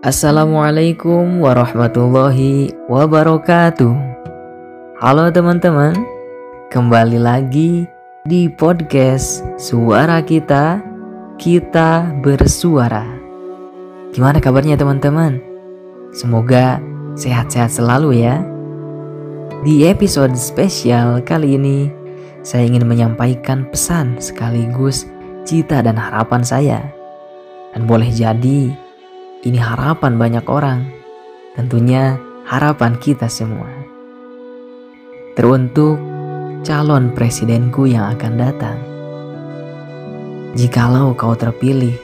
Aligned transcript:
Assalamualaikum 0.00 1.44
warahmatullahi 1.44 2.72
wabarakatuh. 2.88 3.92
Halo 4.96 5.28
teman-teman, 5.28 5.92
kembali 6.72 7.20
lagi 7.20 7.84
di 8.24 8.48
podcast 8.48 9.44
Suara 9.60 10.24
Kita, 10.24 10.80
Kita 11.36 12.16
Bersuara. 12.16 13.04
Gimana 14.16 14.40
kabarnya 14.40 14.80
teman-teman? 14.80 15.36
Semoga 16.16 16.80
sehat-sehat 17.12 17.68
selalu 17.68 18.24
ya. 18.24 18.40
Di 19.68 19.84
episode 19.84 20.32
spesial 20.32 21.20
kali 21.28 21.60
ini, 21.60 21.92
saya 22.40 22.64
ingin 22.64 22.88
menyampaikan 22.88 23.68
pesan 23.68 24.16
sekaligus 24.16 25.04
cita 25.44 25.84
dan 25.84 26.00
harapan 26.00 26.40
saya. 26.40 26.80
Dan 27.76 27.84
boleh 27.84 28.08
jadi 28.08 28.88
ini 29.40 29.56
harapan 29.56 30.20
banyak 30.20 30.44
orang, 30.52 30.84
tentunya 31.56 32.20
harapan 32.44 32.92
kita 33.00 33.24
semua. 33.24 33.72
Teruntuk 35.32 35.96
calon 36.60 37.08
presidenku 37.16 37.88
yang 37.88 38.12
akan 38.12 38.34
datang. 38.36 38.78
Jikalau 40.52 41.16
kau 41.16 41.32
terpilih, 41.32 41.96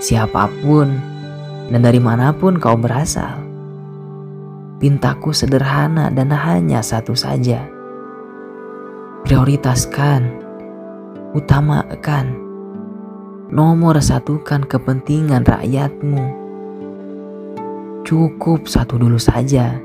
siapa 0.00 0.48
pun 0.64 0.96
dan 1.68 1.84
dari 1.84 2.00
mana 2.00 2.32
pun 2.32 2.56
kau 2.56 2.78
berasal, 2.80 3.44
pintaku 4.80 5.36
sederhana 5.36 6.08
dan 6.08 6.32
hanya 6.32 6.80
satu 6.80 7.12
saja. 7.12 7.68
Prioritaskan, 9.28 10.40
utamakan 11.36 12.51
nomor 13.52 14.00
satukan 14.00 14.64
kepentingan 14.64 15.44
rakyatmu. 15.44 16.24
Cukup 18.00 18.64
satu 18.64 18.96
dulu 18.96 19.20
saja. 19.20 19.76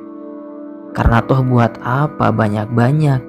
Karena 0.96 1.20
toh 1.28 1.44
buat 1.44 1.76
apa 1.84 2.32
banyak-banyak, 2.32 3.22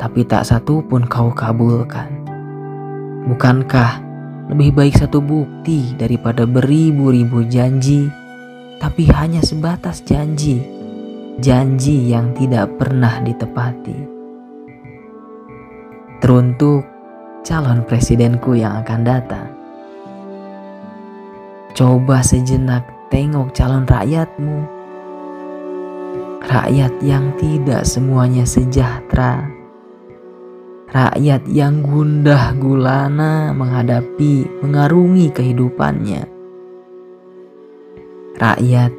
tapi 0.00 0.24
tak 0.24 0.48
satu 0.48 0.80
pun 0.80 1.04
kau 1.04 1.28
kabulkan. 1.28 2.08
Bukankah 3.28 4.00
lebih 4.48 4.72
baik 4.72 4.96
satu 4.96 5.20
bukti 5.20 5.92
daripada 6.00 6.48
beribu-ribu 6.48 7.44
janji, 7.44 8.08
tapi 8.80 9.04
hanya 9.12 9.44
sebatas 9.44 10.00
janji. 10.08 10.64
Janji 11.36 12.08
yang 12.08 12.32
tidak 12.32 12.72
pernah 12.80 13.20
ditepati. 13.20 14.08
Teruntuk 16.24 16.80
calon 17.44 17.84
presidenku 17.84 18.56
yang 18.56 18.80
akan 18.80 19.04
datang. 19.04 19.55
Coba 21.76 22.24
sejenak 22.24 22.88
tengok 23.12 23.52
calon 23.52 23.84
rakyatmu. 23.84 24.64
Rakyat 26.48 27.04
yang 27.04 27.36
tidak 27.36 27.84
semuanya 27.84 28.48
sejahtera. 28.48 29.44
Rakyat 30.88 31.44
yang 31.52 31.84
gundah 31.84 32.56
gulana 32.56 33.52
menghadapi, 33.52 34.48
mengarungi 34.64 35.28
kehidupannya. 35.36 36.24
Rakyat 38.40 38.92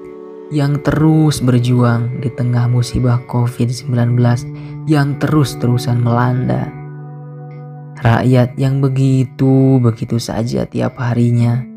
yang 0.53 0.77
terus 0.85 1.41
berjuang 1.41 2.21
di 2.21 2.29
tengah 2.29 2.69
musibah 2.69 3.25
COVID-19 3.25 4.21
yang 4.85 5.17
terus-terusan 5.17 5.97
melanda. 5.97 6.69
Rakyat 8.05 8.53
yang 8.53 8.85
begitu-begitu 8.85 10.21
saja 10.21 10.69
tiap 10.69 11.01
harinya 11.01 11.76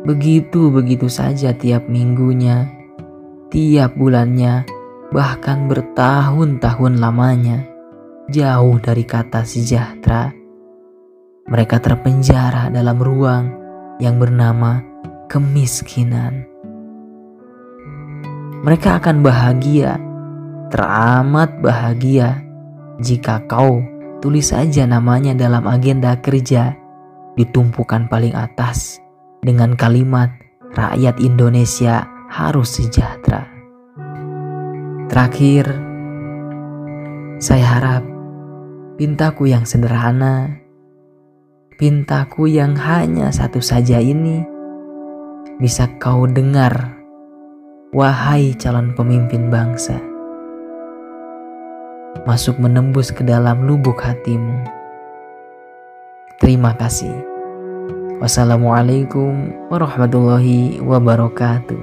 Begitu-begitu 0.00 1.12
saja 1.12 1.52
tiap 1.52 1.84
minggunya, 1.84 2.72
tiap 3.52 3.92
bulannya, 4.00 4.64
bahkan 5.12 5.68
bertahun-tahun 5.68 6.96
lamanya, 6.96 7.68
jauh 8.32 8.80
dari 8.80 9.04
kata 9.04 9.44
sejahtera. 9.44 10.32
Mereka 11.44 11.84
terpenjara 11.84 12.72
dalam 12.72 12.96
ruang 12.96 13.44
yang 14.00 14.16
bernama 14.16 14.80
kemiskinan. 15.28 16.48
Mereka 18.64 19.04
akan 19.04 19.20
bahagia, 19.20 20.00
teramat 20.72 21.60
bahagia, 21.60 22.40
jika 23.04 23.44
kau 23.44 23.84
tulis 24.24 24.48
saja 24.48 24.88
namanya 24.88 25.36
dalam 25.36 25.68
agenda 25.68 26.16
kerja, 26.16 26.72
ditumpukan 27.36 28.08
paling 28.08 28.32
atas 28.32 28.96
dengan 29.40 29.72
kalimat 29.76 30.28
rakyat 30.76 31.16
Indonesia 31.20 32.04
harus 32.28 32.76
sejahtera. 32.76 33.48
Terakhir, 35.10 35.66
saya 37.40 37.66
harap 37.66 38.04
pintaku 39.00 39.50
yang 39.50 39.64
sederhana, 39.66 40.60
pintaku 41.80 42.46
yang 42.46 42.76
hanya 42.78 43.32
satu 43.32 43.58
saja 43.58 43.98
ini 43.98 44.44
bisa 45.60 45.88
kau 46.00 46.28
dengar, 46.28 46.96
wahai 47.92 48.54
calon 48.56 48.92
pemimpin 48.96 49.48
bangsa. 49.48 49.98
Masuk 52.28 52.60
menembus 52.60 53.10
ke 53.10 53.24
dalam 53.24 53.64
lubuk 53.64 53.98
hatimu. 54.04 54.64
Terima 56.40 56.72
kasih. 56.76 57.29
Wassalamualaikum 58.20 59.48
warahmatullahi 59.72 60.76
wabarakatuh. 60.84 61.80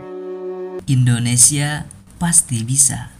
Indonesia 0.86 1.90
pasti 2.22 2.62
bisa. 2.62 3.17